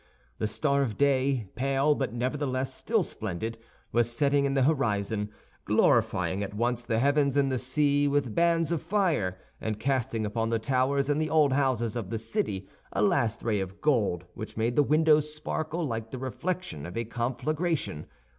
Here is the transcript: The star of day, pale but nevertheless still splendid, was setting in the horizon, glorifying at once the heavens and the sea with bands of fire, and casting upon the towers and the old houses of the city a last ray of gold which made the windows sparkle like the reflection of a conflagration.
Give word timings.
The 0.39 0.47
star 0.47 0.81
of 0.81 0.97
day, 0.97 1.51
pale 1.53 1.93
but 1.93 2.11
nevertheless 2.11 2.73
still 2.73 3.03
splendid, 3.03 3.59
was 3.91 4.09
setting 4.09 4.45
in 4.45 4.55
the 4.55 4.63
horizon, 4.63 5.29
glorifying 5.65 6.41
at 6.41 6.55
once 6.55 6.83
the 6.83 6.97
heavens 6.97 7.37
and 7.37 7.51
the 7.51 7.59
sea 7.59 8.07
with 8.07 8.33
bands 8.33 8.71
of 8.71 8.81
fire, 8.81 9.37
and 9.61 9.79
casting 9.79 10.25
upon 10.25 10.49
the 10.49 10.57
towers 10.57 11.07
and 11.07 11.21
the 11.21 11.29
old 11.29 11.53
houses 11.53 11.95
of 11.95 12.09
the 12.09 12.17
city 12.17 12.67
a 12.91 13.03
last 13.03 13.43
ray 13.43 13.59
of 13.59 13.79
gold 13.79 14.25
which 14.33 14.57
made 14.57 14.75
the 14.75 14.81
windows 14.81 15.31
sparkle 15.35 15.85
like 15.85 16.09
the 16.09 16.17
reflection 16.17 16.87
of 16.87 16.97
a 16.97 17.03
conflagration. 17.05 18.07